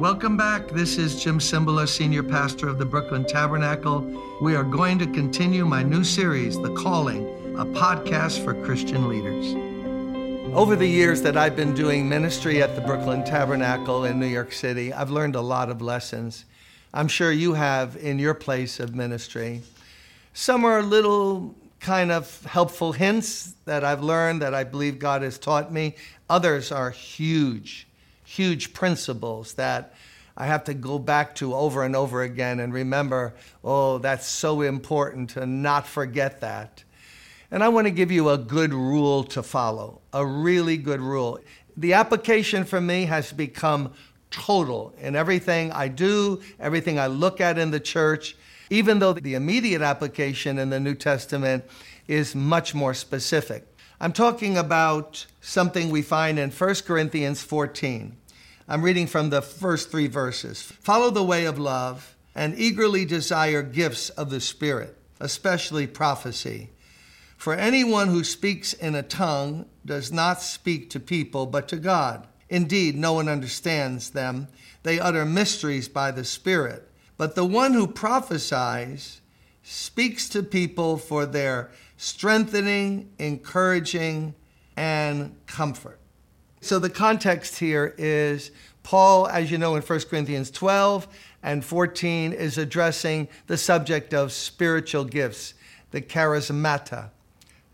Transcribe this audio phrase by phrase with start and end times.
[0.00, 0.68] Welcome back.
[0.68, 4.00] This is Jim Cymbala, Senior Pastor of the Brooklyn Tabernacle.
[4.40, 7.26] We are going to continue my new series, The Calling,
[7.58, 9.54] a podcast for Christian leaders.
[10.54, 14.52] Over the years that I've been doing ministry at the Brooklyn Tabernacle in New York
[14.52, 16.46] City, I've learned a lot of lessons.
[16.94, 19.60] I'm sure you have in your place of ministry.
[20.32, 25.38] Some are little kind of helpful hints that I've learned that I believe God has
[25.38, 25.94] taught me.
[26.30, 27.86] Others are huge,
[28.30, 29.92] huge principles that
[30.36, 33.34] I have to go back to over and over again and remember,
[33.64, 36.84] oh, that's so important to not forget that.
[37.50, 41.40] And I want to give you a good rule to follow, a really good rule.
[41.76, 43.94] The application for me has become
[44.30, 48.36] total in everything I do, everything I look at in the church,
[48.70, 51.64] even though the immediate application in the New Testament
[52.06, 53.66] is much more specific.
[54.00, 58.16] I'm talking about something we find in 1 Corinthians 14.
[58.70, 60.62] I'm reading from the first three verses.
[60.62, 66.70] Follow the way of love and eagerly desire gifts of the Spirit, especially prophecy
[67.40, 72.28] for anyone who speaks in a tongue does not speak to people, but to God.
[72.50, 74.48] Indeed, no one understands them.
[74.82, 76.86] They utter mysteries by the Spirit.
[77.16, 79.22] But the one who prophesies
[79.62, 84.34] speaks to people for their strengthening, encouraging,
[84.76, 85.98] and comfort.
[86.60, 88.50] So the context here is
[88.82, 91.06] Paul, as you know, in 1 Corinthians 12
[91.42, 95.54] and 14, is addressing the subject of spiritual gifts,
[95.90, 97.10] the charismata.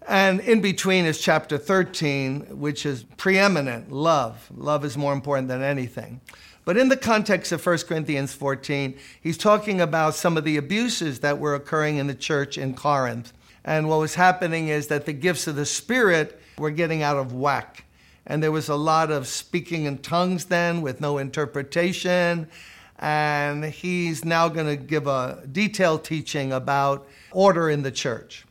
[0.08, 4.48] And in between is chapter 13, which is preeminent love.
[4.56, 6.20] Love is more important than anything.
[6.64, 11.20] But in the context of 1 Corinthians 14, he's talking about some of the abuses
[11.20, 13.32] that were occurring in the church in Corinth.
[13.64, 17.32] And what was happening is that the gifts of the Spirit were getting out of
[17.32, 17.84] whack.
[18.26, 22.48] And there was a lot of speaking in tongues then with no interpretation.
[22.98, 28.46] And he's now going to give a detailed teaching about order in the church.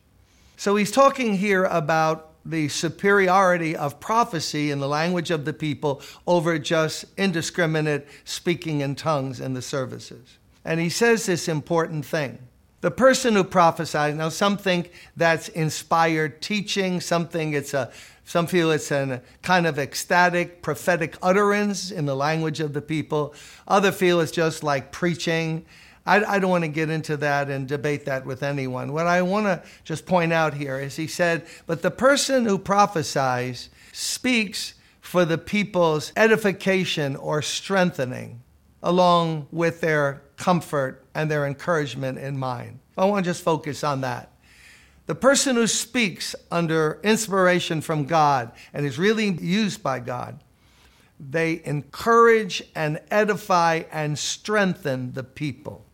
[0.56, 6.00] So he's talking here about the superiority of prophecy in the language of the people
[6.26, 10.38] over just indiscriminate speaking in tongues in the services.
[10.64, 12.38] And he says this important thing.
[12.82, 17.90] The person who prophesies, now some think that's inspired teaching, some think it's a
[18.26, 23.32] some feel it's a kind of ecstatic prophetic utterance in the language of the people.
[23.68, 25.64] Other feel it's just like preaching.
[26.04, 28.92] I, I don't want to get into that and debate that with anyone.
[28.92, 32.58] What I want to just point out here is he said, But the person who
[32.58, 38.42] prophesies speaks for the people's edification or strengthening,
[38.82, 42.80] along with their comfort and their encouragement in mind.
[42.96, 44.32] I want to just focus on that.
[45.06, 50.42] The person who speaks under inspiration from God and is really used by God,
[51.18, 55.86] they encourage and edify and strengthen the people.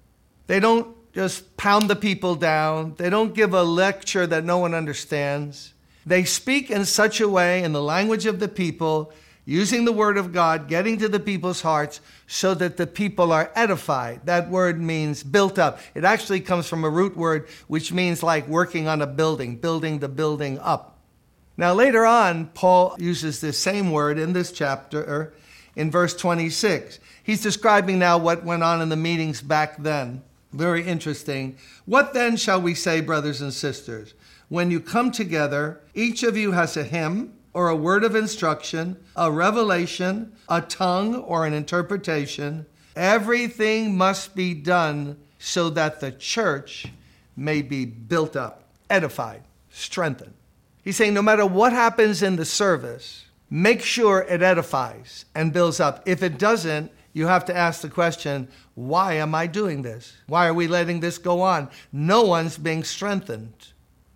[0.46, 4.74] They don't just pound the people down, they don't give a lecture that no one
[4.74, 5.74] understands.
[6.06, 9.12] They speak in such a way, in the language of the people,
[9.44, 13.50] using the word of God, getting to the people's hearts so that the people are
[13.54, 14.24] edified.
[14.24, 15.80] That word means built up.
[15.94, 19.98] It actually comes from a root word which means like working on a building, building
[19.98, 20.98] the building up.
[21.56, 25.34] Now, later on, Paul uses this same word in this chapter
[25.76, 26.98] in verse 26.
[27.22, 30.22] He's describing now what went on in the meetings back then.
[30.52, 31.56] Very interesting.
[31.84, 34.14] What then shall we say, brothers and sisters?
[34.48, 38.96] When you come together, each of you has a hymn or a word of instruction,
[39.16, 42.66] a revelation, a tongue or an interpretation.
[42.96, 46.86] Everything must be done so that the church
[47.36, 50.34] may be built up, edified, strengthened.
[50.82, 55.80] He's saying no matter what happens in the service, make sure it edifies and builds
[55.80, 56.02] up.
[56.06, 60.16] If it doesn't, you have to ask the question why am I doing this?
[60.26, 61.68] Why are we letting this go on?
[61.92, 63.52] No one's being strengthened,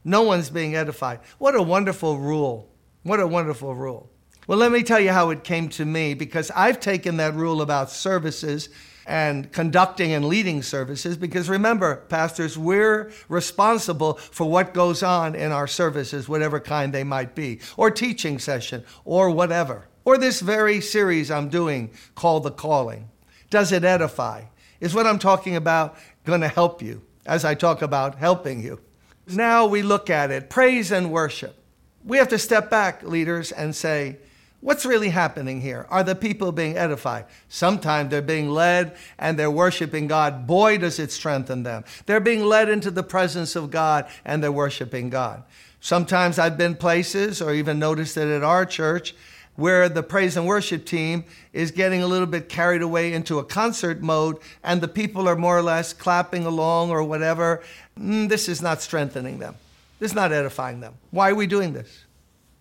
[0.04, 1.20] no one's being edified.
[1.38, 2.70] What a wonderful rule!
[3.06, 4.10] What a wonderful rule.
[4.46, 7.62] Well, let me tell you how it came to me because I've taken that rule
[7.62, 8.68] about services
[9.06, 15.52] and conducting and leading services because remember, pastors, we're responsible for what goes on in
[15.52, 20.80] our services, whatever kind they might be, or teaching session, or whatever or this very
[20.80, 23.10] series I'm doing called The Calling?
[23.50, 24.44] Does it edify?
[24.80, 28.80] Is what I'm talking about going to help you as I talk about helping you?
[29.26, 31.60] Now we look at it praise and worship.
[32.06, 34.18] We have to step back, leaders, and say,
[34.60, 35.86] What's really happening here?
[35.90, 37.26] Are the people being edified?
[37.48, 40.46] Sometimes they're being led and they're worshiping God.
[40.46, 41.84] Boy, does it strengthen them.
[42.06, 45.44] They're being led into the presence of God and they're worshiping God.
[45.80, 49.14] Sometimes I've been places or even noticed it at our church
[49.56, 53.44] where the praise and worship team is getting a little bit carried away into a
[53.44, 57.62] concert mode and the people are more or less clapping along or whatever.
[57.98, 59.54] Mm, this is not strengthening them.
[59.98, 60.94] This is not edifying them.
[61.10, 62.04] Why are we doing this?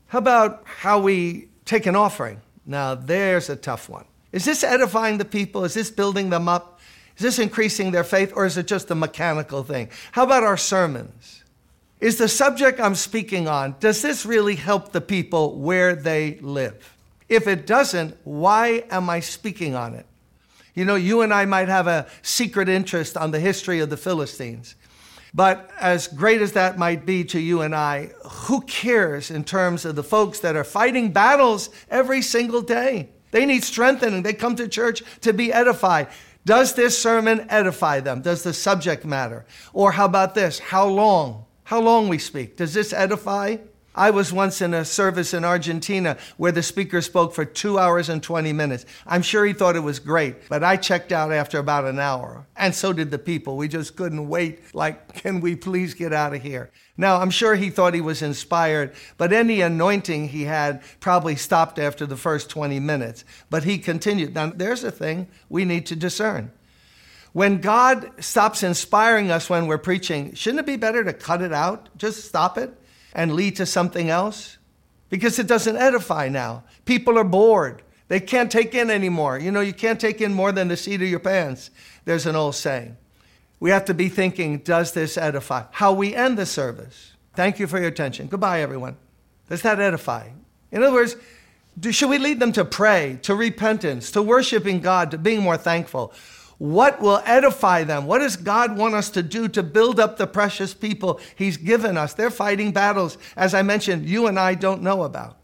[0.07, 2.41] How about how we take an offering?
[2.65, 4.05] Now, there's a tough one.
[4.31, 5.63] Is this edifying the people?
[5.63, 6.79] Is this building them up?
[7.17, 8.33] Is this increasing their faith?
[8.35, 9.89] Or is it just a mechanical thing?
[10.11, 11.43] How about our sermons?
[11.99, 16.95] Is the subject I'm speaking on, does this really help the people where they live?
[17.29, 20.05] If it doesn't, why am I speaking on it?
[20.75, 23.97] You know, you and I might have a secret interest on the history of the
[23.97, 24.75] Philistines.
[25.35, 29.83] But as great as that might be to you and I, who cares in terms
[29.83, 33.09] of the folks that are fighting battles every single day?
[33.31, 34.23] They need strengthening.
[34.23, 36.07] They come to church to be edified.
[36.45, 38.21] Does this sermon edify them?
[38.21, 39.45] Does the subject matter?
[39.73, 40.57] Or how about this?
[40.57, 41.43] How long?
[41.65, 42.55] How long we speak.
[42.55, 43.57] Does this edify?
[43.95, 48.09] I was once in a service in Argentina where the speaker spoke for two hours
[48.09, 48.85] and 20 minutes.
[49.07, 52.45] I'm sure he thought it was great, but I checked out after about an hour.
[52.57, 53.55] And so did the people.
[53.55, 54.75] We just couldn't wait.
[54.75, 56.71] Like, can we please get out of here?
[56.97, 61.79] Now, I'm sure he thought he was inspired, but any anointing he had probably stopped
[61.79, 63.23] after the first 20 minutes.
[63.49, 64.35] But he continued.
[64.35, 66.51] Now, there's a thing we need to discern.
[67.31, 71.51] When God stops inspiring us when we're preaching, shouldn't it be better to cut it
[71.51, 71.89] out?
[71.97, 72.77] Just stop it
[73.15, 74.57] and lead to something else?
[75.09, 76.63] Because it doesn't edify now.
[76.83, 77.81] People are bored.
[78.07, 79.39] They can't take in anymore.
[79.39, 81.71] You know, you can't take in more than the seat of your pants.
[82.03, 82.97] There's an old saying.
[83.59, 85.63] We have to be thinking, does this edify?
[85.71, 87.13] How we end the service.
[87.35, 88.27] Thank you for your attention.
[88.27, 88.97] Goodbye, everyone.
[89.49, 90.29] Does that edify?
[90.71, 91.15] In other words,
[91.79, 95.57] do, should we lead them to pray, to repentance, to worshiping God, to being more
[95.57, 96.13] thankful?
[96.57, 98.05] What will edify them?
[98.05, 101.97] What does God want us to do to build up the precious people He's given
[101.97, 102.13] us?
[102.13, 105.37] They're fighting battles, as I mentioned, you and I don't know about.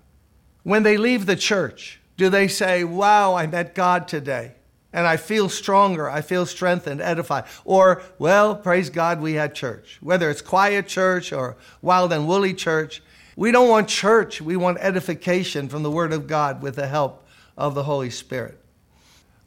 [0.63, 4.53] When they leave the church, do they say, Wow, I met God today?
[4.93, 7.45] And I feel stronger, I feel strengthened, edified.
[7.63, 9.97] Or, well, praise God, we had church.
[10.01, 13.01] Whether it's quiet church or wild and woolly church,
[13.37, 14.41] we don't want church.
[14.41, 17.25] We want edification from the Word of God with the help
[17.57, 18.60] of the Holy Spirit.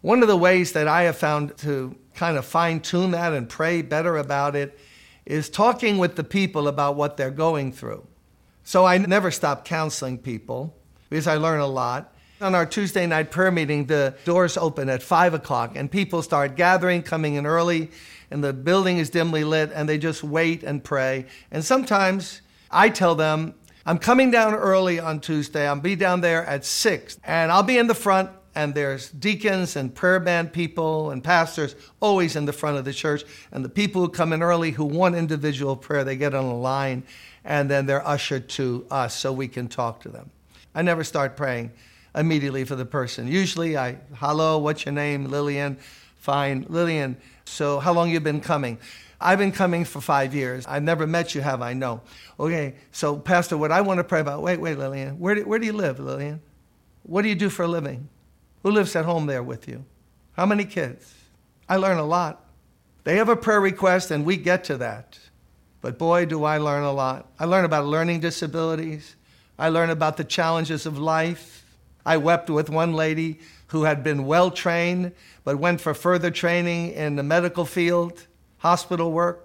[0.05, 3.49] One of the ways that I have found to kind of fine tune that and
[3.49, 4.79] pray better about it
[5.25, 8.07] is talking with the people about what they're going through.
[8.65, 10.77] So I never stop counseling people
[11.09, 12.13] because I learn a lot.
[12.43, 16.55] On our Tuesday night prayer meeting, the doors open at 5 o'clock and people start
[16.55, 17.91] gathering, coming in early,
[18.31, 21.25] and the building is dimly lit, and they just wait and pray.
[21.51, 23.55] And sometimes I tell them,
[23.87, 25.67] I'm coming down early on Tuesday.
[25.67, 29.77] I'll be down there at 6, and I'll be in the front and there's deacons
[29.77, 33.25] and prayer band people and pastors always in the front of the church.
[33.53, 36.57] And the people who come in early who want individual prayer, they get on a
[36.57, 37.03] line
[37.45, 40.31] and then they're ushered to us so we can talk to them.
[40.75, 41.73] I never start praying
[42.15, 43.27] immediately for the person.
[43.27, 45.27] Usually I, hello, what's your name?
[45.27, 45.79] Lillian.
[46.17, 46.67] Fine.
[46.71, 48.79] Lillian, so how long you been coming?
[49.21, 50.67] I've been coming for five years.
[50.67, 51.73] I've never met you, have I?
[51.73, 52.01] No.
[52.39, 55.59] Okay, so Pastor, what I want to pray about, wait, wait, Lillian, where do, where
[55.59, 56.41] do you live, Lillian?
[57.03, 58.09] What do you do for a living?
[58.65, 59.85] Who lives at home there with you?
[60.33, 61.15] How many kids?
[61.69, 62.47] I learn a lot.
[63.05, 65.19] They have a prayer request, and we get to that.
[65.83, 67.29] But boy, do I learn a lot.
[67.39, 69.17] I learn about learning disabilities.
[69.59, 71.77] I learn about the challenges of life.
[72.07, 75.13] I wept with one lady who had been well trained,
[75.45, 78.27] but went for further training in the medical field,
[78.59, 79.44] hospital work.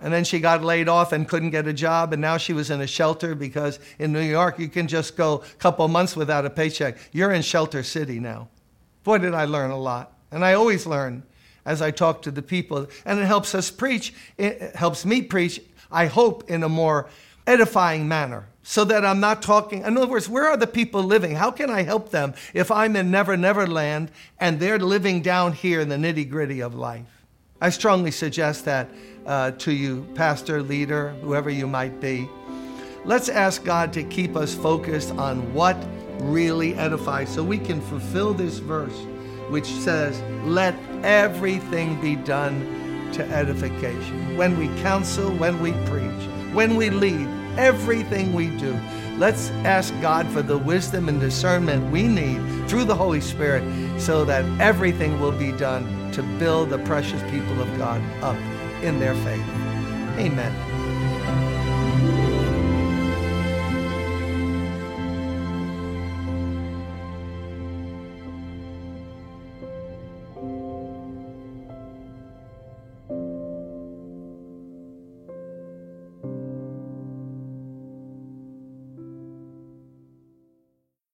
[0.00, 2.70] And then she got laid off and couldn't get a job, and now she was
[2.70, 6.46] in a shelter because in New York you can just go a couple months without
[6.46, 6.96] a paycheck.
[7.12, 8.48] You're in Shelter City now.
[9.02, 10.12] Boy, did I learn a lot.
[10.30, 11.24] And I always learn
[11.64, 12.86] as I talk to the people.
[13.04, 17.08] And it helps us preach, it helps me preach, I hope, in a more
[17.46, 19.82] edifying manner so that I'm not talking.
[19.82, 21.34] In other words, where are the people living?
[21.34, 25.54] How can I help them if I'm in Never Never Land and they're living down
[25.54, 27.17] here in the nitty gritty of life?
[27.60, 28.88] I strongly suggest that
[29.26, 32.28] uh, to you, pastor, leader, whoever you might be.
[33.04, 35.76] Let's ask God to keep us focused on what
[36.20, 38.96] really edifies so we can fulfill this verse
[39.48, 44.36] which says, Let everything be done to edification.
[44.36, 47.26] When we counsel, when we preach, when we lead,
[47.58, 48.78] everything we do.
[49.16, 53.64] Let's ask God for the wisdom and discernment we need through the Holy Spirit
[54.00, 58.36] so that everything will be done to build the precious people of God up
[58.82, 59.48] in their faith.
[60.18, 60.77] Amen.